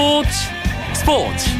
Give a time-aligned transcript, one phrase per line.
[0.00, 0.30] 스포츠.
[0.94, 1.50] 스포츠.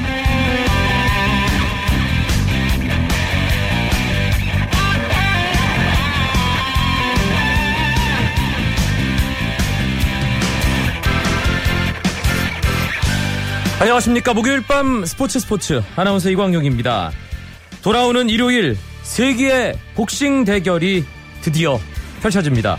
[13.78, 14.32] 안녕하십니까.
[14.32, 15.82] 목요일 밤 스포츠 스포츠.
[15.96, 17.12] 아나운서 이광용입니다.
[17.82, 21.04] 돌아오는 일요일 세기의 복싱 대결이
[21.42, 21.78] 드디어
[22.22, 22.78] 펼쳐집니다.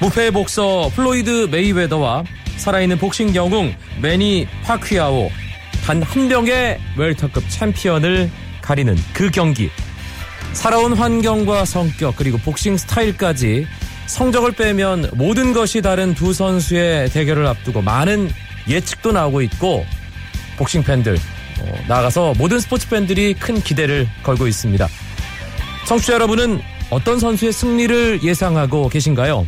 [0.00, 2.24] 무패 복서 플로이드 메이웨더와
[2.56, 5.30] 살아있는 복싱 영웅 매니 파퀴아오
[5.84, 8.28] 단 한 명의 웰터급 챔피언을
[8.60, 9.70] 가리는 그 경기
[10.52, 13.66] 살아온 환경과 성격 그리고 복싱 스타일까지
[14.06, 18.30] 성적을 빼면 모든 것이 다른 두 선수의 대결을 앞두고 많은
[18.68, 19.84] 예측도 나오고 있고
[20.56, 21.16] 복싱 팬들
[21.60, 24.88] 어, 나아가서 모든 스포츠 팬들이 큰 기대를 걸고 있습니다.
[25.86, 26.60] 청취자 여러분은
[26.90, 29.46] 어떤 선수의 승리를 예상하고 계신가요?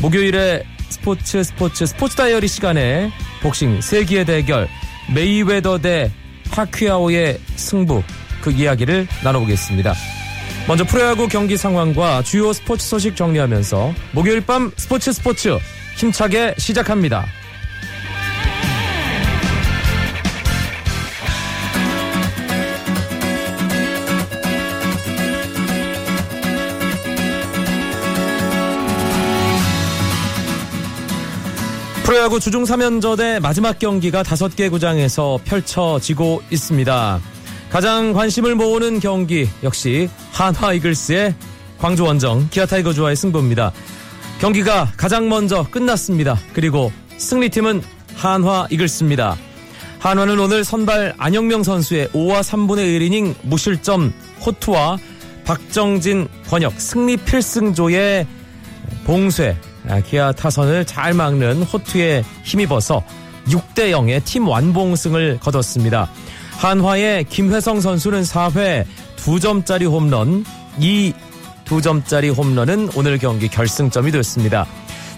[0.00, 3.10] 목요일에 스포츠 스포츠 스포츠 다이어리 시간에
[3.42, 4.68] 복싱 세기의 대결
[5.14, 6.10] 메이웨더 대
[6.50, 8.02] 파퀴아오의 승부
[8.40, 9.94] 그 이야기를 나눠보겠습니다.
[10.66, 15.58] 먼저 프로야구 경기 상황과 주요 스포츠 소식 정리하면서 목요일 밤 스포츠 스포츠
[15.96, 17.26] 힘차게 시작합니다.
[32.16, 37.20] 프로야구 주중 3연전의 마지막 경기가 5개 구장에서 펼쳐지고 있습니다.
[37.68, 41.34] 가장 관심을 모으는 경기 역시 한화 이글스의
[41.76, 43.70] 광주 원정 기아 타이거즈와의 승부입니다.
[44.40, 46.38] 경기가 가장 먼저 끝났습니다.
[46.54, 47.82] 그리고 승리팀은
[48.14, 49.36] 한화 이글스입니다.
[49.98, 54.96] 한화는 오늘 선발 안영명 선수의 5와 3분의 1이닝 무실점 호투와
[55.44, 58.26] 박정진 권혁 승리 필승조의
[59.04, 59.65] 봉쇄 아,
[60.04, 63.02] 기아 타선을 잘 막는 호투에 힘입어서
[63.48, 66.10] 6대 0의 팀 완봉승을 거뒀습니다.
[66.58, 68.84] 한화의 김회성 선수는 4회
[69.16, 70.44] 2점짜리 홈런,
[70.78, 71.12] 이
[71.66, 74.66] 2점짜리 홈런은 오늘 경기 결승점이 됐습니다.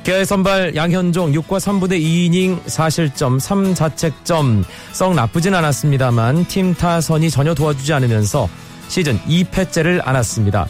[0.05, 7.93] 기아의 선발 양현종 6과 3분의 2이닝 4실점 3자책점 썩 나쁘진 않았습니다만 팀 타선이 전혀 도와주지
[7.93, 8.49] 않으면서
[8.89, 10.67] 시즌 2패째를 안았습니다.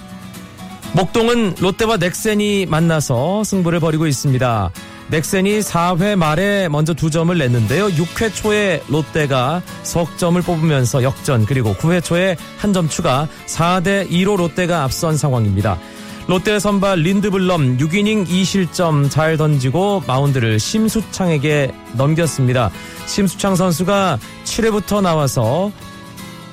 [0.94, 4.70] 목동은 롯데와 넥센이 만나서 승부를 벌이고 있습니다.
[5.10, 7.88] 넥센이 4회 말에 먼저 두 점을 냈는데요.
[7.88, 14.36] 6회 초에 롯데가 석 점을 뽑으면서 역전 그리고 9회 초에 한 점 추가 4대 2로
[14.36, 15.78] 롯데가 앞선 상황입니다.
[16.26, 22.70] 롯데 선발 린드블럼 6이닝 2실점 잘 던지고 마운드를 심수창에게 넘겼습니다.
[23.06, 25.72] 심수창 선수가 7회부터 나와서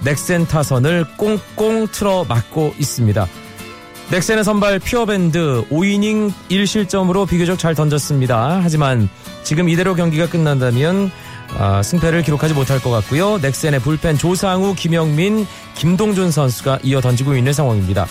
[0.06, 3.28] 넥센 타선을 꽁꽁 틀어 막고 있습니다.
[4.11, 8.59] 넥센의 선발 퓨어밴드 5이닝 1실점으로 비교적 잘 던졌습니다.
[8.61, 9.09] 하지만
[9.43, 11.11] 지금 이대로 경기가 끝난다면
[11.57, 13.39] 아, 승패를 기록하지 못할 것 같고요.
[13.39, 18.05] 넥센의 불펜 조상우, 김영민, 김동준 선수가 이어 던지고 있는 상황입니다.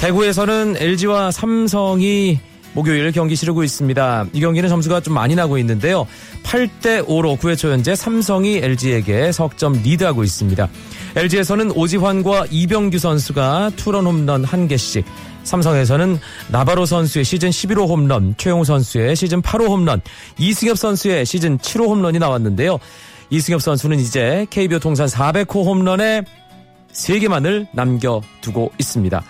[0.00, 2.40] 대구에서는 LG와 삼성이
[2.78, 4.26] 목요일 경기 치르고 있습니다.
[4.32, 6.06] 이 경기는 점수가 좀 많이 나고 있는데요.
[6.44, 10.68] 8대 5로 9회 초 현재 삼성이 LG에게 석점 리드하고 있습니다.
[11.16, 15.02] LG에서는 오지환과 이병규 선수가 투런 홈런 1개씩
[15.42, 16.20] 삼성에서는
[16.52, 20.00] 나바로 선수의 시즌 11호 홈런, 최용우 선수의 시즌 8호 홈런,
[20.38, 22.78] 이승엽 선수의 시즌 7호 홈런이 나왔는데요.
[23.30, 26.22] 이승엽 선수는 이제 KBO 통산 400호 홈런에
[26.92, 29.24] 3개만을 남겨두고 있습니다.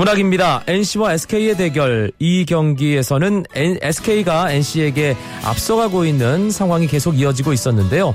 [0.00, 0.62] 문학입니다.
[0.66, 2.10] NC와 SK의 대결.
[2.18, 8.14] 이 경기에서는 SK가 NC에게 앞서가고 있는 상황이 계속 이어지고 있었는데요.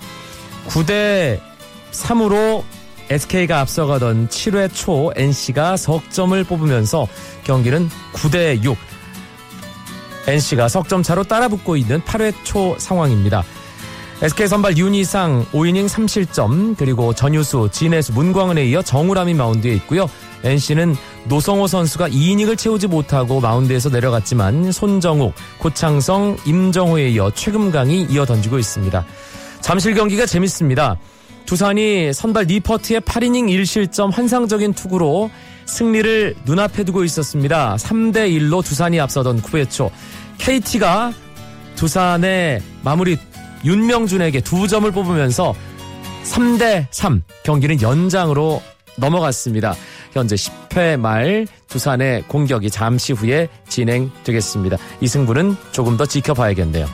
[0.68, 1.40] 9대
[1.92, 2.64] 3으로
[3.12, 7.08] SK가 앞서가던 7회 초 NC가 석점을 뽑으면서
[7.44, 8.76] 경기는 9대 6.
[10.26, 13.44] NC가 석점 차로 따라붙고 있는 8회 초 상황입니다.
[14.24, 20.10] SK 선발 윤희상 5이닝 3실점 그리고 전유수, 진해수, 문광은에 이어 정우람이 마운드에 있고요.
[20.46, 20.96] NC는
[21.26, 29.06] 노성호 선수가 2이닝을 채우지 못하고 마운드에서 내려갔지만 손정욱, 고창성, 임정호에 이어 최금강이 이어 던지고 있습니다.
[29.62, 30.98] 잠실 경기가 재밌습니다.
[31.46, 35.30] 두산이 선발 니퍼트의 8이닝 1실점 환상적인 투구로
[35.66, 37.76] 승리를 눈앞에 두고 있었습니다.
[37.78, 39.92] 3대 1로 두산이 앞서던 9회 초
[40.38, 41.12] KT가
[41.76, 43.18] 두산의 마무리
[43.64, 45.56] 윤명준에게 두 점을 뽑으면서
[46.24, 48.62] 3대 3 경기는 연장으로
[48.98, 49.76] 넘어갔습니다.
[50.20, 54.78] 현재 10회 말 두산의 공격이 잠시 후에 진행되겠습니다.
[55.02, 56.88] 이 승부는 조금 더 지켜봐야겠네요.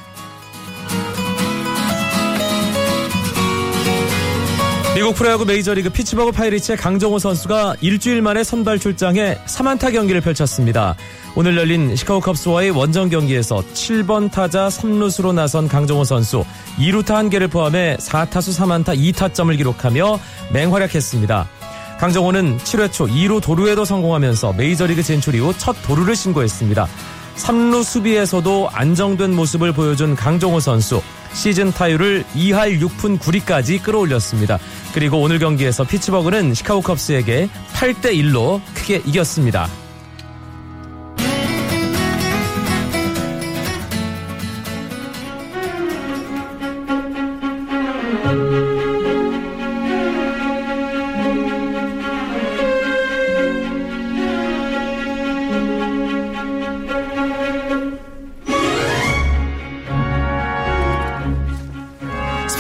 [4.94, 10.96] 미국 프로야구 메이저리그 피츠버그 파이리츠의 강정호 선수가 일주일 만에 선발 출장해 3안타 경기를 펼쳤습니다.
[11.36, 16.44] 오늘 열린 시카고 컵스와의 원정 경기에서 7번 타자 3루수로 나선 강정호 선수
[16.78, 20.20] 2루타 1개를 포함해 4타수 3안타 2타점을 기록하며
[20.52, 21.61] 맹활약했습니다.
[22.02, 26.88] 강정호는 7회 초 2루 도루에도 성공하면서 메이저리그 진출 이후 첫 도루를 신고했습니다.
[27.36, 31.00] 3루 수비에서도 안정된 모습을 보여준 강정호 선수
[31.34, 34.58] 시즌 타율을 2할 6푼 9리까지 끌어올렸습니다.
[34.96, 39.70] 그리고 오늘 경기에서 피츠버그는 시카고 컵스에게 8대 1로 크게 이겼습니다.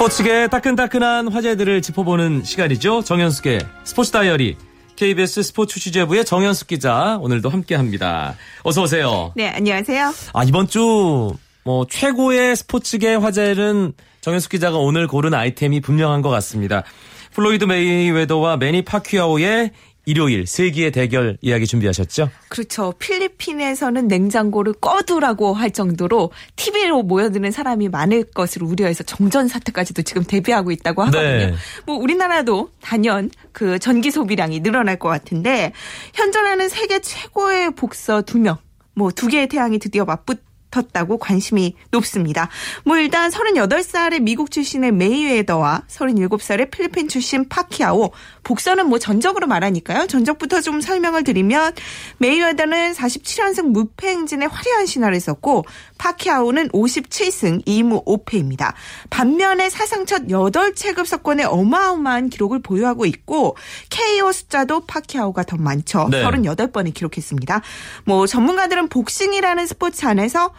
[0.02, 3.04] 스포츠계 따끈따끈한 화제들을 짚어보는 시간이죠.
[3.04, 4.58] 정현숙의 스포츠 다이어리.
[4.96, 8.34] KBS 스포츠 취재부의 정현숙 기자 오늘도 함께합니다.
[8.64, 9.32] 어서 오세요.
[9.36, 10.12] 네, 안녕하세요.
[10.34, 16.84] 아 이번 주 뭐 최고의 스포츠계 화제는 정현숙 기자가 오늘 고른 아이템이 분명한 것 같습니다.
[17.34, 19.72] 플로이드 메이웨더와 매니 파퀴아오의
[20.06, 22.30] 일요일 세기의 대결 이야기 준비하셨죠?
[22.50, 22.94] 그렇죠.
[22.98, 30.72] 필리핀에서는 냉장고를 꺼두라고 할 정도로 TV로 모여드는 사람이 많을 것을 우려해서 정전 사태까지도 지금 대비하고
[30.72, 31.22] 있다고 하거든요.
[31.22, 31.54] 네.
[31.86, 35.72] 뭐 우리나라도 단연 그 전기 소비량이 늘어날 것 같은데
[36.14, 38.58] 현존하는 세계 최고의 복서 두 명,
[38.96, 42.50] 뭐 두 개의 태양이 드디어 맞붙 붙 었다고 관심이 높습니다.
[42.84, 48.12] 뭐 일단 38살의 미국 출신의 메이웨더와 37살의 필리핀 출신 파키아오
[48.44, 50.08] 복선은 뭐 전적으로 말하니까요.
[50.08, 51.74] 전적부터 좀 설명을 드리면
[52.18, 55.66] 메이웨더는 47연승 무패 행진의 화려한 신화를 썼고
[55.98, 58.74] 파키아오는 57승 2무 5패입니다.
[59.10, 63.56] 반면에 사상 첫 8체급 석권의 어마어마한 기록을 보유하고 있고
[63.90, 66.08] KO 숫자도 파키아오가 더 많죠.
[66.10, 66.24] 네.
[66.24, 67.62] 38번을 기록했습니다.
[68.06, 70.54] 뭐 전문가들은 복싱이라는 스포츠 안에서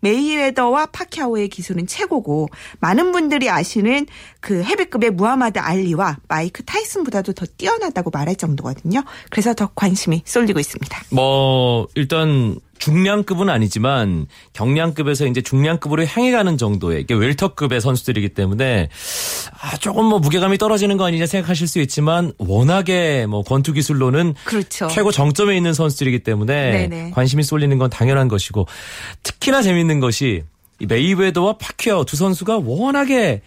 [0.00, 2.48] 메이웨더와 파키아오의 기술은 최고고
[2.80, 4.06] 많은 분들이 아시는
[4.40, 9.02] 그 헤비급의 무하마드 알리와 마이크 타이슨보다도 더 뛰어나다고 말할 정도거든요.
[9.30, 11.02] 그래서 더 관심이 쏠리고 있습니다.
[11.10, 18.88] 뭐 일단 중량급은 아니지만 경량급에서 이제 중량급으로 향해 가는 정도의 이게 웰터급의 선수들이기 때문에
[19.60, 24.86] 아 조금 뭐 무게감이 떨어지는 거 아니냐 생각하실 수 있지만 워낙에 뭐 권투 기술로는 그렇죠.
[24.88, 27.10] 최고 정점에 있는 선수들이기 때문에 네네.
[27.10, 28.66] 관심이 쏠리는 건 당연한 것이고
[29.22, 30.44] 특히나 재밌는 것이
[30.86, 33.42] 메이웨더와 파퀴아오 두 선수가 워낙에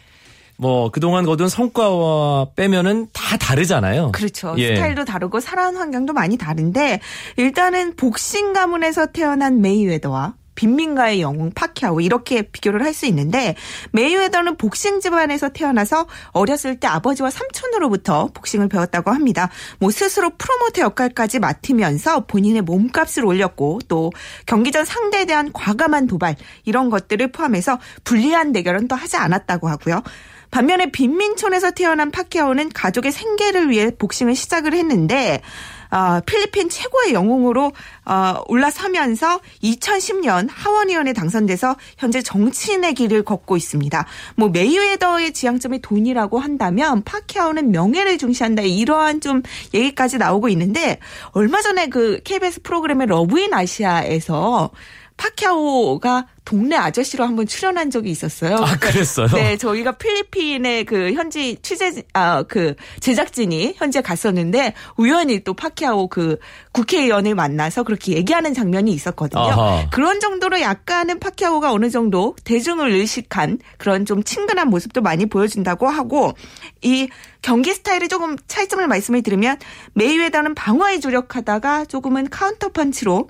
[0.57, 4.11] 뭐 그동안 거둔 성과와 빼면은 다 다르잖아요.
[4.11, 4.53] 그렇죠.
[4.59, 4.75] 예.
[4.75, 6.99] 스타일도 다르고 살아온 환경도 많이 다른데
[7.37, 13.55] 일단은 복싱 가문에서 태어난 메이웨더와 빈민가의 영웅 파키아오 이렇게 비교를 할 수 있는데
[13.91, 19.49] 메이웨더는 복싱 집안에서 태어나서 어렸을 때 아버지와 삼촌으로부터 복싱을 배웠다고 합니다.
[19.79, 24.11] 뭐 스스로 프로모터 역할까지 맡으면서 본인의 몸값을 올렸고 또
[24.45, 26.35] 경기 전 상대에 대한 과감한 도발
[26.65, 30.03] 이런 것들을 포함해서 불리한 대결은 또 하지 않았다고 하고요.
[30.51, 35.80] 반면에 빈민촌에서 태어난 파키아오는 가족의 생계를 위해 복싱을 시작을 했는데 어,
[36.25, 37.71] 필리핀 최고의 영웅으로
[38.05, 44.05] 어, 올라서면서 2010년 하원의원에 당선돼서 현재 정치인의 길을 걷고 있습니다.
[44.35, 49.43] 뭐 메이웨더의 지향점이 돈이라고 한다면 파키아오는 명예를 중시한다 이러한 좀
[49.73, 50.99] 얘기까지 나오고 있는데
[51.31, 54.71] 얼마 전에 그 KBS 프로그램의 러브인 아시아에서
[55.21, 58.55] 파키아오가 동네 아저씨로 한번 출연한 적이 있었어요.
[58.55, 59.27] 아, 그랬어요?
[59.27, 66.39] 네, 저희가 필리핀의 그 현지 취재, 아, 그 제작진이 현지 갔었는데 우연히 또 파키아오 그
[66.71, 69.41] 국회의원을 만나서 그렇게 얘기하는 장면이 있었거든요.
[69.41, 69.89] 아하.
[69.91, 76.33] 그런 정도로 약간은 파키아오가 어느 정도 대중을 의식한 그런 좀 친근한 모습도 많이 보여준다고 하고
[76.81, 77.07] 이
[77.43, 79.57] 경기 스타일이 조금 차이점을 말씀을 드리면
[79.93, 83.27] 메이웨더는 방어에 주력하다가 조금은 카운터 펀치로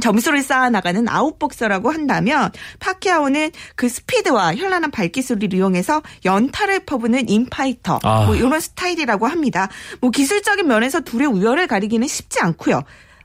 [0.00, 2.50] 점수를 쌓아나가는 아웃복서라고 한다면
[2.80, 8.26] 파키아오는 그 스피드와 현란한 발기술을 이용해서 연타를 퍼부는 인파이터 아.
[8.26, 9.68] 뭐 이런 스타일이라고 합니다.
[10.00, 12.82] 뭐 기술적인 면에서 둘의 우열을 가리기는 쉽지 않고요.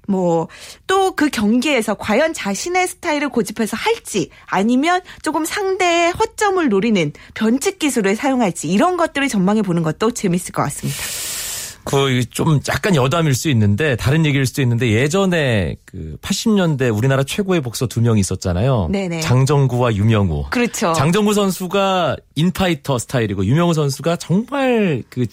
[0.08, 0.48] 뭐
[0.88, 8.16] 또 그 경기에서 과연 자신의 스타일을 고집해서 할지 아니면 조금 상대의 허점을 노리는 변칙 기술을
[8.16, 11.43] 사용할지 이런 것들을 전망해 보는 것도 재밌을 것 같습니다.
[11.84, 17.62] 그 좀 약간 여담일 수 있는데 다른 얘기일 수도 있는데 예전에 그 80년대 우리나라 최고의
[17.62, 18.90] 복서 두 명이 있었잖아요.
[18.92, 19.22] 네네.
[19.22, 20.46] 장정구와 유명우.
[20.50, 20.94] 그렇죠.
[20.94, 25.26] 장정구 선수가 인파이터 스타일이고 유명우 선수가 정말 그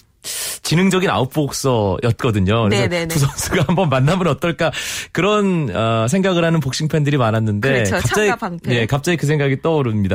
[0.70, 2.62] 지능적인 아웃복서였거든요.
[2.62, 3.08] 그래서 네네네.
[3.08, 4.70] 두 선수가 한번 만나면 어떨까
[5.10, 7.96] 그런 어, 생각을 하는 복싱 팬들이 많았는데 그렇죠.
[7.96, 8.30] 갑자기
[8.68, 10.14] 예, 갑자기 그 생각이 떠오릅니다.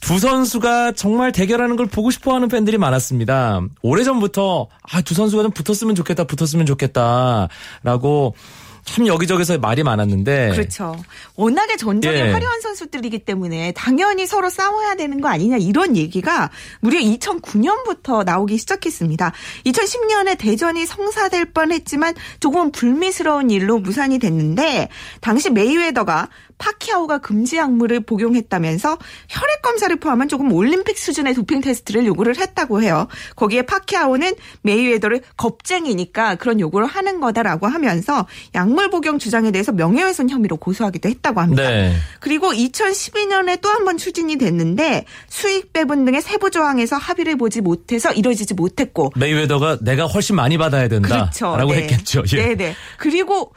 [0.00, 3.60] 두 선수가 정말 대결하는 걸 보고 싶어하는 팬들이 많았습니다.
[3.82, 8.34] 오래 전부터 아, 두 선수가 좀 붙었으면 좋겠다, 붙었으면 좋겠다라고
[8.84, 10.50] 참 여기저기서 말이 많았는데.
[10.50, 10.96] 그렇죠.
[11.36, 12.32] 워낙에 전적이 예.
[12.32, 19.32] 화려한 선수들이기 때문에 당연히 서로 싸워야 되는 거 아니냐 이런 얘기가 무려 2009년부터 나오기 시작했습니다.
[19.66, 24.88] 2010년에 대전이 성사될 뻔했지만 조금 불미스러운 일로 무산이 됐는데
[25.20, 26.28] 당시 메이웨더가
[26.60, 33.08] 파키아오가 금지 약물을 복용했다면서 혈액 검사를 포함한 조금 올림픽 수준의 도핑 테스트를 요구를 했다고 해요.
[33.34, 38.26] 거기에 파키아오는 메이웨더를 겁쟁이니까 그런 요구를 하는 거다라고 하면서
[38.70, 41.68] 약물 복용 주장에 대해서 명예훼손 혐의로 고소하기도 했다고 합니다.
[41.68, 41.92] 네.
[42.20, 48.12] 그리고 2012년에 또 한 번 추진이 됐는데 수익 배분 등의 세부 조항에서 합의를 보지 못해서
[48.12, 51.66] 이루어지지 못했고 메이웨더가 내가 훨씬 많이 받아야 된다라고 그렇죠.
[51.66, 51.76] 네.
[51.82, 52.22] 했겠죠.
[52.34, 52.36] 예.
[52.42, 52.54] 네네.
[52.56, 52.74] 네.
[52.98, 53.52] 그리고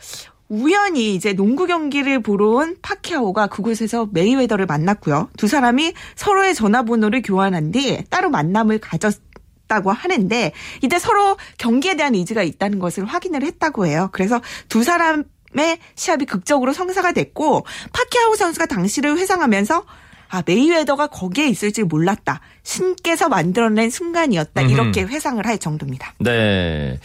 [0.49, 5.29] 우연히 이제 농구 경기를 보러 온 파퀴아오가 그곳에서 메이웨더를 만났고요.
[5.35, 10.51] 두 사람이 서로의 전화번호를 교환한 뒤 따로 만남을 가졌다고 하는데
[10.81, 14.09] 이때 서로 경기에 대한 의지가 있다는 것을 확인을 했다고 해요.
[14.11, 14.39] 그래서
[14.69, 15.23] 두 사람
[15.55, 17.63] 의 시합이 극적으로 성사가 됐고
[17.93, 19.85] 파키아오 선수가 당시를 회상하면서
[20.29, 22.41] 아 메이웨더가 거기에 있을 줄 몰랐다.
[22.63, 24.63] 신께서 만들어낸 순간이었다.
[24.63, 26.15] 이렇게 회상을 할 정도입니다.
[26.17, 26.99] 네.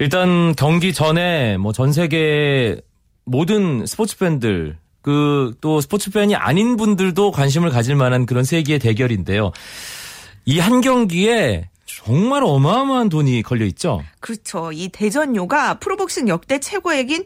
[0.00, 2.80] 일단 경기 전에 뭐 전 세계
[3.24, 9.52] 모든 스포츠 팬들 그 또 스포츠 팬이 아닌 분들도 관심을 가질 만한 그런 세계의 대결인데요.
[10.44, 11.68] 이 한 경기에
[12.06, 14.00] 정말 어마어마한 돈이 걸려 있죠.
[14.20, 14.70] 그렇죠.
[14.70, 17.24] 이 대전료가 프로복싱 역대 최고액인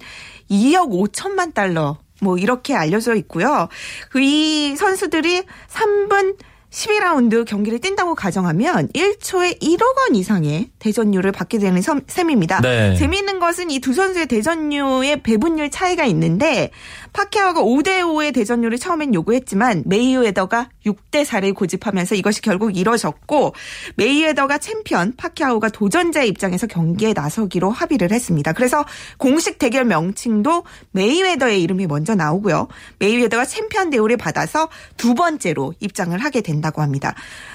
[0.51, 3.69] 2억 5천만 달러 뭐 이렇게 알려져 있고요.
[4.09, 6.39] 그 이 선수들이 3분
[6.71, 12.61] 12라운드 경기를 뛴다고 가정하면 1초에 1억 원 이상의 대전료를 받게 되는 셈입니다.
[12.61, 12.95] 네.
[12.97, 16.71] 재미있는 것은 이 두 선수의 대전료의 배분율 차이가 있는데
[17.13, 23.55] 파퀴아오가 5대 5의 대전료를 처음엔 요구했지만 메이웨더가 6대 4를 고집하면서 이것이 결국 이뤄졌고
[23.97, 28.53] 메이웨더가 챔피언 파퀴아오가 도전자의 입장에서 경기에 나서기로 합의를 했습니다.
[28.53, 28.85] 그래서
[29.17, 32.69] 공식 대결 명칭도 메이웨더의 이름이 먼저 나오고요.
[33.01, 36.60] 메이웨더가 챔피언 대우를 받아서 두 번째로 입장을 하게 된다.
[36.61, 37.15] 된다고 합니다.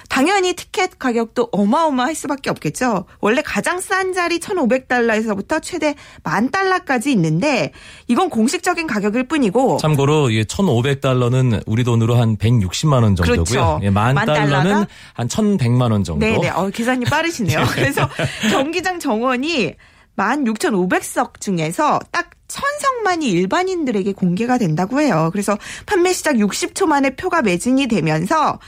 [0.10, 3.06] 당연히 티켓 가격도 어마어마할 수밖에 없겠죠.
[3.22, 7.72] 원래 가장 싼 자리 1,500달러에서부터 최대 만 달러까지 있는데
[8.08, 13.44] 이건 공식적인 가격일 뿐이고 참고로 1,500달러는 우리 돈으로 한 160만 원 정도고요.
[13.44, 13.80] 그렇죠.
[13.84, 16.26] 예, 만, 만 달러는 한 1,100만 원 정도.
[16.26, 16.50] 네 네.
[16.50, 17.60] 어, 계산이 빠르시네요.
[17.60, 17.66] 네.
[17.74, 18.10] 그래서
[18.52, 19.76] 경기장 정원이
[20.18, 22.30] 16,500석 중에서 딱
[22.80, 25.30] 천석만이 일반인들에게 공개가 된다고 해요.
[25.32, 28.60] 그래서 판매 시작 60초 만에 표가 매진이 되면서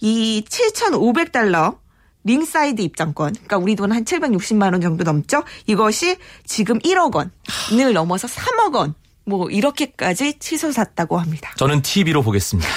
[0.00, 1.78] 이 7,500달러
[2.24, 5.44] 링사이드 입장권, 그러니까 우리 돈 한 760만 원 정도 넘죠.
[5.66, 8.94] 이것이 지금 1억 원을 넘어서 3억 원.
[9.28, 11.52] 뭐 이렇게까지 치솟았다고 합니다.
[11.56, 12.68] 저는 TV로 보겠습니다.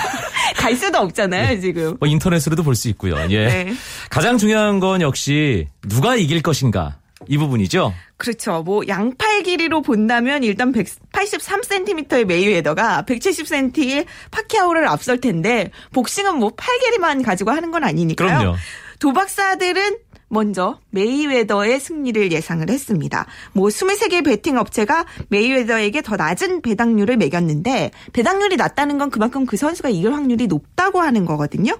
[0.56, 1.60] 갈 수도 없잖아요, 네.
[1.60, 1.96] 지금.
[1.98, 3.16] 뭐 인터넷으로도 볼 수 있고요.
[3.30, 3.46] 예.
[3.46, 3.74] 네.
[4.10, 6.98] 가장 중요한 건 역시 누가 이길 것인가.
[7.28, 7.92] 이 부분이죠.
[8.16, 8.62] 그렇죠.
[8.62, 17.22] 뭐 양팔 길이로 본다면 일단 183cm의 메이웨더가 170cm의 파퀴아오를 앞설 텐데 복싱은 뭐 팔 길이만
[17.22, 18.38] 가지고 하는 건 아니니까요.
[18.38, 18.56] 그럼요.
[19.00, 23.26] 도박사들은 먼저 메이웨더의 승리를 예상을 했습니다.
[23.52, 29.90] 뭐 23개의 베팅 업체가 메이웨더에게 더 낮은 배당률을 매겼는데 배당률이 낮다는 건 그만큼 그 선수가
[29.90, 31.78] 이길 확률이 높다고 하는 거거든요.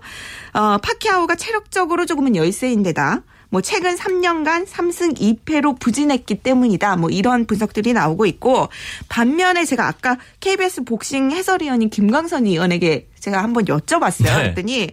[0.52, 3.22] 어, 파키아오가 체력적으로 조금은 열세인데다
[3.54, 6.96] 뭐 최근 3년간 3승 2패로 부진했기 때문이다.
[6.96, 8.68] 뭐 이런 분석들이 나오고 있고
[9.08, 14.24] 반면에 제가 아까 KBS 복싱 해설위원인 김광선 의원에게 제가 한번 여쭤봤어요.
[14.24, 14.34] 네.
[14.34, 14.90] 그랬더니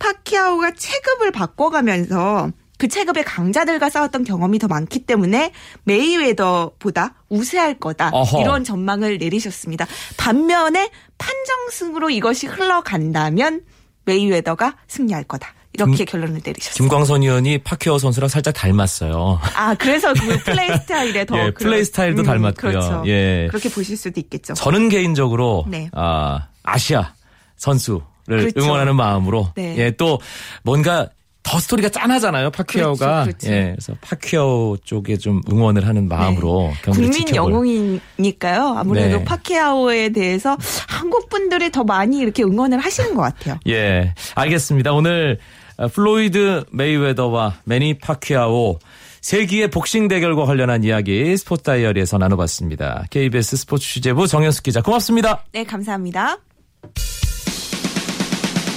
[0.00, 5.52] 파키아오가 체급을 바꿔가면서 그 체급의 강자들과 싸웠던 경험이 더 많기 때문에
[5.84, 8.10] 메이웨더보다 우세할 거다.
[8.12, 8.40] 어허.
[8.40, 9.86] 이런 전망을 내리셨습니다.
[10.16, 13.60] 반면에 판정승으로 이것이 흘러간다면
[14.06, 15.54] 메이웨더가 승리할 거다.
[15.74, 16.74] 이렇게 김, 결론을 내리셨어요.
[16.76, 19.40] 김광선 위원이 파퀴아오 선수랑 살짝 닮았어요.
[19.56, 22.72] 아 그래서 그 플레이 스타일에 더 예, 그런, 플레이 스타일도 음, 닮았고요.
[22.72, 23.02] 그렇죠.
[23.06, 23.46] 예.
[23.48, 24.54] 그렇게 보실 수도 있겠죠.
[24.54, 25.88] 저는 개인적으로 네.
[25.92, 27.14] 아, 아시아
[27.56, 28.60] 선수를 그렇죠.
[28.60, 29.76] 응원하는 마음으로 네.
[29.78, 30.20] 예, 또
[30.62, 31.08] 뭔가
[31.42, 32.50] 더 스토리가 짠하잖아요.
[32.50, 33.24] 파퀴아오가.
[33.24, 33.52] 그렇죠, 그렇죠.
[33.52, 36.90] 예, 그래서 파퀴아오 쪽에 좀 응원을 하는 마음으로 네.
[36.92, 37.52] 국민 지켜볼.
[37.52, 38.76] 영웅이니까요.
[38.78, 39.24] 아무래도 네.
[39.24, 40.56] 파퀴아오에 대해서
[40.88, 43.58] 한국 분들이 더 많이 이렇게 응원을 하시는 것 같아요.
[43.68, 44.92] 예, 알겠습니다.
[44.92, 45.40] 오늘 어,
[45.88, 48.78] 플로이드 메이웨더와 매니 파퀴아오
[49.20, 53.04] 세기의 복싱 대결과 관련한 이야기 스포츠 다이어리에서 나눠봤습니다.
[53.10, 55.44] KBS 스포츠 취재부 정현숙 기자 고맙습니다.
[55.52, 56.38] 네, 감사합니다.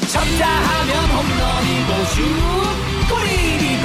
[0.08, 2.95] 쳤다 하면 홈런이고 슛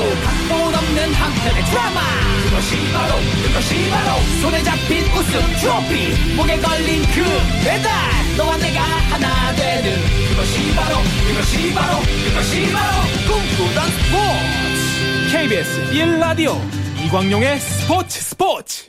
[0.00, 2.00] 그리고 각본 없는 한편의 드라마
[2.44, 7.22] 그것이 바로 그것이 바로 손에 잡힌 우승 트로피 목에 걸린 그
[7.62, 7.92] 배달
[8.38, 9.98] 너와 내가 하나 되는
[10.30, 10.96] 그것이 바로
[11.28, 16.56] 그것이 바로 그것이 바로 꿈꾸던 스포츠 KBS 1라디오
[17.04, 18.88] 이광용의 스포츠 스포츠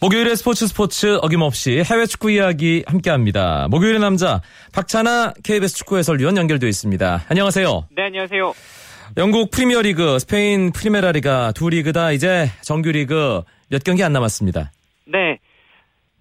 [0.00, 3.66] 목요일의 스포츠 스포츠 어김없이 해외 축구 이야기 함께합니다.
[3.68, 7.24] 목요일의 남자 박찬아 KBS 축구 해설위원 연결되어 있습니다.
[7.28, 7.88] 안녕하세요.
[7.96, 8.77] 네, 안녕하세요.
[9.16, 14.70] 영국 프리미어리그, 스페인 프리메라리가 두 리그 다 이제 정규리그 몇 경기 안 남았습니다.
[15.06, 15.38] 네.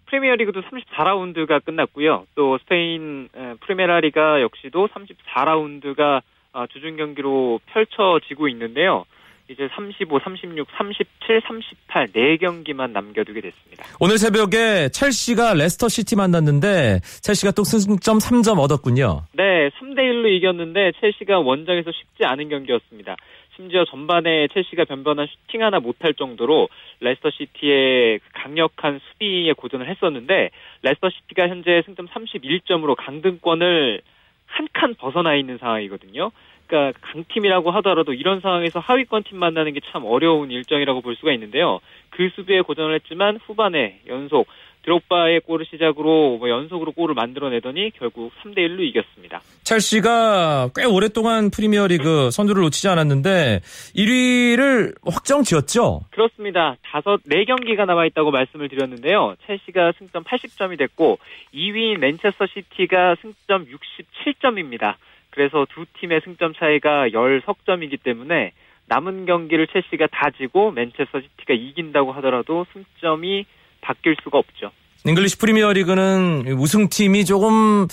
[0.05, 2.25] 프리미어리그도 34라운드가 끝났고요.
[2.35, 3.27] 또 스페인
[3.61, 6.21] 프리메라리가 역시도 34라운드가
[6.53, 9.05] 어, 주중 경기로 펼쳐지고 있는데요.
[9.49, 13.85] 이제 35, 36, 37, 38 4경기만 남겨두게 됐습니다.
[13.99, 19.23] 오늘 새벽에 첼시가 레스터 시티 만났는데 첼시가 또 승점 3점 얻었군요.
[19.33, 23.15] 네, 3대 1로 이겼는데 첼시가 원정에서 쉽지 않은 경기였습니다.
[23.55, 26.67] 심지어 전반에 첼시가 변변한 슈팅 하나 못할 정도로
[26.99, 30.49] 레스터 시티의 강력한 수비에 고전을 했었는데
[30.83, 34.01] 레스터 시티가 현재 승점 31점으로 강등권을
[34.47, 36.31] 한 칸 벗어나 있는 상황이거든요.
[36.67, 41.79] 그러니까 강팀이라고 하더라도 이런 상황에서 하위권 팀 만나는 게 참 어려운 일정이라고 볼 수가 있는데요.
[42.09, 44.47] 그 수비에 고전을 했지만 후반에 연속
[44.83, 49.41] 드록바의 골을 시작으로 뭐 연속으로 골을 만들어내더니 결국 3대 1로 이겼습니다.
[49.63, 53.59] 첼시가 꽤 오랫동안 프리미어리그 선두를 놓치지 않았는데
[53.95, 56.01] 1위를 확정 지었죠.
[56.11, 56.77] 그렇습니다.
[56.83, 59.35] 다섯 네 경기가 남아 있다고 말씀을 드렸는데요.
[59.45, 61.19] 첼시가 승점 80점이 됐고
[61.53, 64.95] 2위인 맨체스터 시티가 승점 67점입니다.
[65.37, 68.53] 그래서 두 팀의 승점 차이가 10석점이기 때문에
[68.87, 73.45] 남은 경기를 첼시가 다 지고 맨체스터 시티가 이긴다고 하더라도 승점이
[73.81, 74.71] 바뀔 수가 없죠.
[75.05, 77.85] 잉글리시 프리미어리그는 우승팀이 조금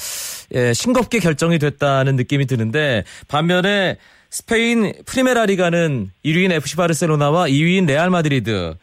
[0.54, 3.98] 예, 싱겁게 결정이 됐다는 느낌이 드는데 반면에
[4.30, 8.74] 스페인 프리메라리가는 1위인 FC 바르셀로나와 2위인 레알 마드리드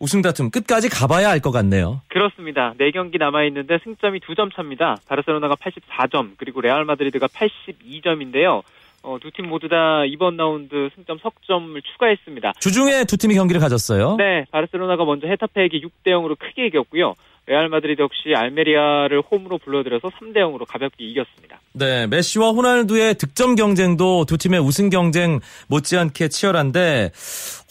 [0.00, 2.00] 우승 다툼 끝까지 가봐야 알 것 같네요.
[2.08, 2.74] 그렇습니다.
[2.78, 4.96] 4경기 남아있는데 승점이 2점 차입니다.
[5.08, 8.62] 바르셀로나가 84점, 그리고 레알 마드리드가 82점인데요.
[9.02, 12.52] 어, 두 팀 모두 다 이번 라운드 승점 석점을 추가했습니다.
[12.60, 14.16] 주중에 두 팀이 경기를 가졌어요.
[14.16, 17.14] 네, 바르셀로나가 먼저 헤타페에게 6대 0으로 크게 이겼고요.
[17.50, 21.58] 레알 마드리드 역시 알메리아를 홈으로 불러들여서 3대 0으로 가볍게 이겼습니다.
[21.72, 27.10] 네, 메시와 호날두의 득점 경쟁도 두 팀의 우승 경쟁 못지않게 치열한데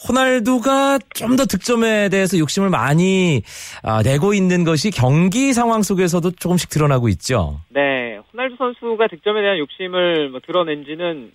[0.06, 3.40] 호날두가 좀 더 득점에 대해서 욕심을 많이
[3.82, 7.60] 아, 내고 있는 것이 경기 상황 속에서도 조금씩 드러나고 있죠.
[7.70, 11.32] 네, 호날두 선수가 득점에 대한 욕심을 뭐 드러낸 지는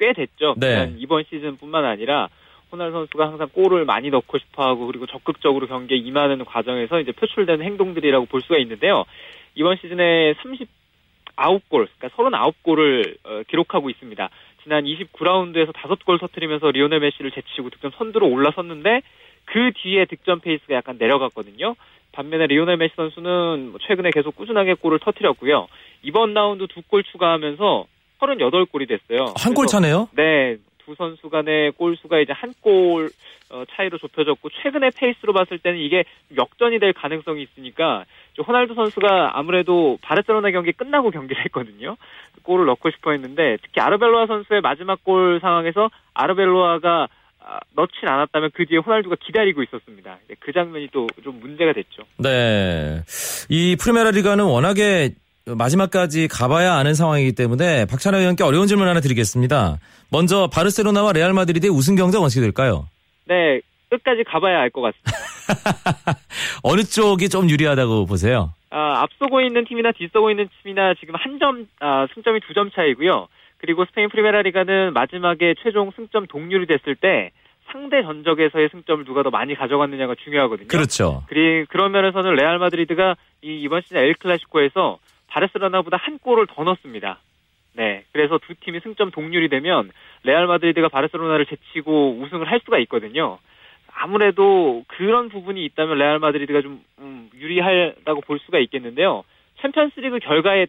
[0.00, 0.54] 꽤 됐죠.
[0.56, 0.92] 네.
[0.98, 2.28] 이번 시즌뿐만 아니라
[2.74, 8.26] 호날두 선수가 항상 골을 많이 넣고 싶어하고 그리고 적극적으로 경기에 임하는 과정에서 이제 표출되는 행동들이라고
[8.26, 9.04] 볼 수가 있는데요.
[9.54, 14.28] 이번 시즌에 39골, 그러니까 39골을 어, 기록하고 있습니다.
[14.64, 19.02] 지난 29라운드에서 5골 터트리면서 리오넬 메시를 제치고 득점 선두로 올라섰는데
[19.44, 21.76] 그 뒤에 득점 페이스가 약간 내려갔거든요.
[22.12, 25.68] 반면에 리오넬 메시 선수는 뭐 최근에 계속 꾸준하게 골을 터트렸고요.
[26.02, 27.86] 이번 라운드 두 골 추가하면서
[28.20, 29.34] 38골이 됐어요.
[29.36, 30.08] 한 골 차네요?
[30.16, 30.56] 네.
[30.84, 33.10] 두 선수 간의 골 수가 이제 한 골
[33.76, 36.04] 차이로 좁혀졌고 최근의 페이스로 봤을 때는 이게
[36.36, 38.04] 역전이 될 가능성이 있으니까
[38.44, 41.96] 호날두 선수가 아무래도 바르셀로나 경기 끝나고 경기를 했거든요.
[42.42, 47.08] 골을 넣고 싶어 했는데 특히 아르벨로아 선수의 마지막 골 상황에서 아르벨로아가
[47.76, 50.18] 넣진 않았다면 그 뒤에 호날두가 기다리고 있었습니다.
[50.40, 52.02] 그 장면이 또 좀 문제가 됐죠.
[52.18, 53.02] 네.
[53.50, 55.10] 이 프리메라 리가는 워낙에
[55.46, 59.78] 마지막까지 가봐야 아는 상황이기 때문에 박찬호 의원께 어려운 질문 하나 드리겠습니다.
[60.10, 62.86] 먼저 바르셀로나와 레알 마드리드의 우승 경쟁 어떻게 될까요?
[63.26, 65.12] 네, 끝까지 가봐야 알 것 같습니다.
[66.62, 68.54] 어느 쪽이 좀 유리하다고 보세요?
[68.70, 73.28] 아, 앞서고 있는 팀이나 뒤서고 있는 팀이나 지금 한 점, 아, 승점이 두 점 차이고요.
[73.58, 77.30] 그리고 스페인 프리메라 리가는 마지막에 최종 승점 동률이 됐을 때
[77.70, 80.68] 상대 전적에서의 승점을 누가 더 많이 가져갔느냐가 중요하거든요.
[80.68, 81.22] 그렇죠.
[81.28, 84.98] 그리 그런 면에서는 레알 마드리드가 이 이번 시즌 엘 클라시코에서
[85.34, 87.18] 바르셀로나보다 한 골을 더 넣었습니다.
[87.74, 88.04] 네.
[88.12, 89.90] 그래서 두 팀이 승점 동률이 되면
[90.22, 93.38] 레알 마드리드가 바르셀로나를 제치고 우승을 할 수가 있거든요.
[93.92, 99.24] 아무래도 그런 부분이 있다면 레알 마드리드가 좀 음, 유리하다고 볼 수가 있겠는데요.
[99.60, 100.66] 챔피언스리그 결과에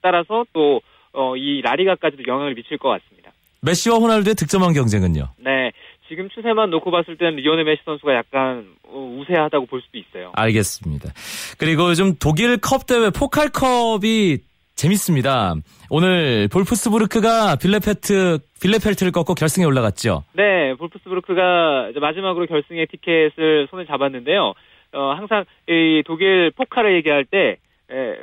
[0.00, 0.80] 따라서 또
[1.12, 3.32] 어, 이 라리가까지도 영향을 미칠 것 같습니다.
[3.60, 5.28] 메시와 호날두의 득점왕 경쟁은요?
[5.38, 5.72] 네.
[6.12, 10.30] 지금 추세만 놓고 봤을 때는 리오넬 메시 선수가 약간 어, 우세하다고 볼 수도 있어요.
[10.34, 11.08] 알겠습니다.
[11.58, 14.36] 그리고 요즘 독일 컵 대회 포칼컵이
[14.74, 15.54] 재밌습니다.
[15.88, 20.24] 오늘 볼프스부르크가 빌레페트 빌레펠트를 꺾고 결승에 올라갔죠.
[20.34, 24.52] 네, 볼프스부르크가 마지막으로 결승의 티켓을 손에 잡았는데요.
[24.92, 27.56] 어, 항상 이 독일 포칼을 얘기할 때
[27.90, 28.16] 에,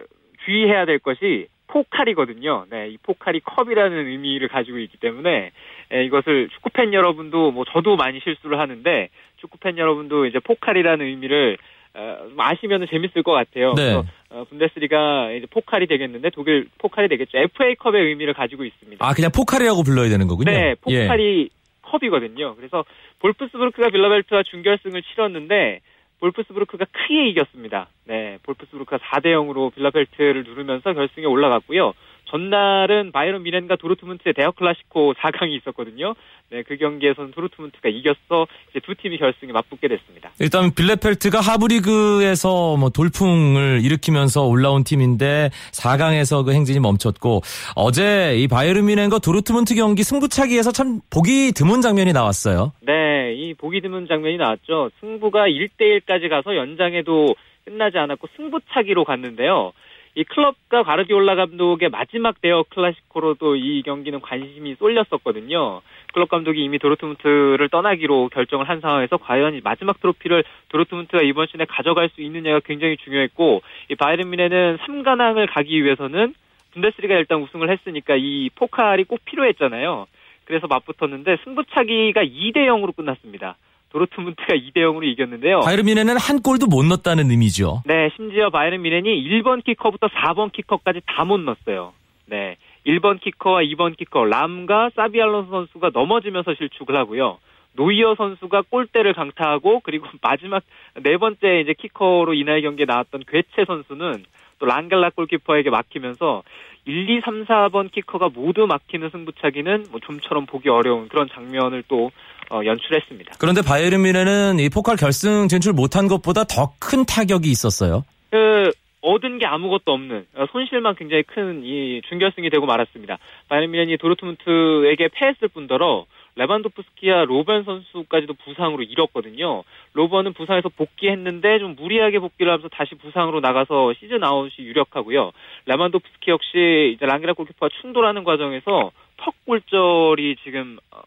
[0.45, 2.65] 주의해야 될 것이 포칼이거든요.
[2.69, 5.51] 네, 이 포칼이 컵이라는 의미를 가지고 있기 때문에
[5.93, 11.05] 예, 이것을 축구 팬 여러분도 뭐 저도 많이 실수를 하는데 축구 팬 여러분도 이제 포칼이라는
[11.05, 11.57] 의미를
[11.95, 13.73] 어, 아시면 재밌을 것 같아요.
[13.73, 13.83] 네.
[13.83, 17.37] 그래서 어, 분데스리가 이제 포칼이 되겠는데 독일 포칼이 되겠죠.
[17.37, 19.05] FA컵의 의미를 가지고 있습니다.
[19.05, 20.51] 아, 그냥 포칼이라고 불러야 되는 거군요.
[20.51, 21.07] 네, 예.
[21.07, 21.49] 포칼이
[21.81, 22.55] 컵이거든요.
[22.55, 22.85] 그래서
[23.19, 25.79] 볼프스부르크가 빌라벨트와 준결승을 치렀는데
[26.19, 27.87] 볼프스부르크가 크게 이겼습니다.
[28.05, 31.93] 네, 볼프스부르크가 4대 0으로 빌라벨트를 누르면서 결승에 올라갔고요.
[32.29, 36.13] 전날은 바이런 미넨과 도르트문트의 대학 클라시코 4강이 있었거든요.
[36.51, 40.31] 네, 그 경기에서는 도르트문트가 이겼어 이제 두 팀이 결승에 맞붙게 됐습니다.
[40.39, 47.41] 일단 빌레펠트가 하브리그에서 뭐 돌풍을 일으키면서 올라온 팀인데 4강에서 그 행진이 멈췄고
[47.75, 52.73] 어제 이 바이에른 뮌헨과 도르트문트 경기 승부차기에서 참 보기 드문 장면이 나왔어요.
[52.81, 54.89] 네, 이 보기 드문 장면이 나왔죠.
[54.99, 59.73] 승부가 1대 1까지 가서 연장에도 끝나지 않았고 승부차기로 갔는데요.
[60.19, 65.79] 이 클럽과 가르디올라 감독의 마지막 대어 클래시코로도 이 경기는 관심이 쏠렸었거든요.
[66.13, 71.63] 클럽 감독이 이미 도르트문트를 떠나기로 결정을 한 상황에서 과연 이 마지막 트로피를 도르트문트가 이번 시즌에
[71.63, 76.33] 가져갈 수 있느냐가 굉장히 중요했고 이 바이에른 뮌헨은 3관왕을 가기 위해서는
[76.73, 80.05] 분데스리가 일단 우승을 했으니까 이 포칼이 꼭 필요했잖아요.
[80.43, 83.55] 그래서 맞붙었는데 승부차기가 2대 0으로 끝났습니다.
[83.91, 85.61] 도르트문트가 2대 0으로 이겼는데요.
[85.61, 87.83] 바이에른 뮌헨은 한 골도 못 넣었다는 의미죠.
[87.85, 91.93] 네, 심지어 바이에른 뮌헨이 1번 키커부터 4번 키커까지 다 못 넣었어요.
[92.27, 92.57] 네.
[92.85, 97.37] 1번 키커와 2번 키커 람과 사비 알론소 선수가 넘어지면서 실축을 하고요.
[97.73, 100.63] 노이어 선수가 골대를 강타하고 그리고 마지막
[101.01, 104.23] 네 번째 이제 키커로 이날 경기에 나왔던 괴체 선수는
[104.59, 106.43] 또 랑겔라 골키퍼에게 막히면서
[106.85, 112.11] 1, 2, 3, 4번 키커가 모두 막히는 승부차기는 뭐 좀처럼 보기 어려운 그런 장면을 또
[112.49, 113.33] 어, 연출했습니다.
[113.39, 118.03] 그런데 바이에른 뮌헨은 이 포칼 결승 진출 못한 것보다 더 큰 타격이 있었어요.
[118.31, 123.17] 그 얻은 게 아무것도 없는 어, 손실만 굉장히 큰 이 준결승이 되고 말았습니다.
[123.49, 129.63] 바이에른 미넨이 도르트문트에게 패했을 뿐더러 레반도프스키와 로벤 선수까지도 부상으로 잃었거든요.
[129.93, 135.31] 로벤은 부상에서 복귀했는데 좀 무리하게 복귀를 하면서 다시 부상으로 나가서 시즌 아웃이 유력하고요.
[135.65, 141.01] 레반도프스키 역시 이제 랑게락 골키퍼와 충돌하는 과정에서 턱 골절이 지금 어,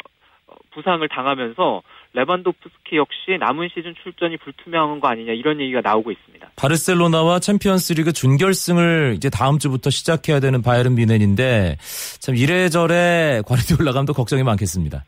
[0.72, 1.82] 부상을 당하면서
[2.14, 6.50] 레반도프스키 역시 남은 시즌 출전이 불투명한 거 아니냐 이런 얘기가 나오고 있습니다.
[6.56, 11.76] 바르셀로나와 챔피언스리그 준결승을 이제 다음 주부터 시작해야 되는 바이에른 뮌헨인데
[12.20, 15.04] 참 이래저래 과르디올라 감독 걱정이 많겠습니다.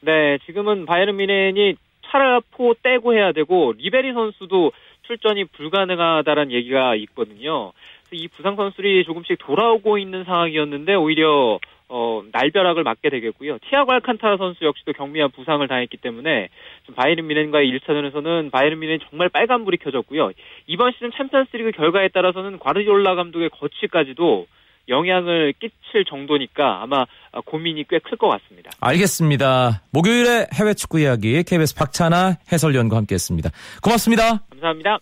[0.00, 1.76] 네, 지금은 바이에른 미넨이
[2.10, 4.72] 차라포 떼고 해야 되고 리베리 선수도
[5.06, 7.72] 출전이 불가능하다는 얘기가 있거든요.
[8.14, 13.58] 이 부상 선수들이 조금씩 돌아오고 있는 상황이었는데 오히려 어, 날벼락을 맞게 되겠고요.
[13.68, 16.48] 티아고 알칸타라 선수 역시도 경미한 부상을 당했기 때문에
[16.96, 20.32] 바이에른 미넨과의 1차전에서는 바이에른 미넨이 정말 빨간불이 켜졌고요.
[20.66, 24.46] 이번 시즌 챔피언스리그 결과에 따라서는 과르디올라 감독의 거취까지도
[24.88, 27.06] 영향을 끼칠 정도니까 아마
[27.46, 28.70] 고민이 꽤 클 것 같습니다.
[28.80, 29.82] 알겠습니다.
[29.92, 33.50] 목요일에 해외 축구 이야기 KBS 박찬아 해설위원과 함께했습니다.
[33.82, 34.40] 고맙습니다.
[34.50, 34.98] 감사합니다.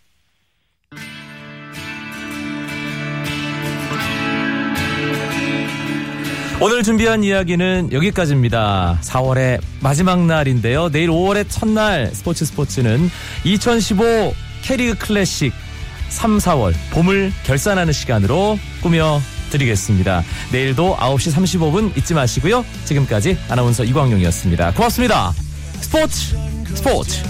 [6.65, 9.01] 오늘 준비한 이야기는 여기까지입니다.
[9.03, 10.91] 4월의 마지막 날인데요.
[10.91, 13.11] 내일 5월의 첫날 스포츠 스포츠는
[13.43, 15.53] 2015 캐리그 클래식
[16.09, 19.21] 3, 4월 봄을 결산하는 시간으로 꾸며
[19.51, 20.23] 드리겠습니다.
[20.53, 22.65] 내일도 9시 35분 잊지 마시고요.
[22.85, 24.75] 지금까지 아나운서 이광용이었습니다.
[24.75, 25.33] 고맙습니다.
[25.81, 26.37] 스포츠
[26.77, 27.25] 스포츠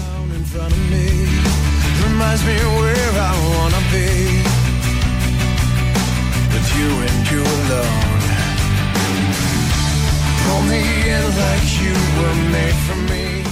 [2.03, 4.43] reminds me where I wanna be
[6.53, 8.12] with you and you alone.
[10.55, 13.42] In like you were made for me.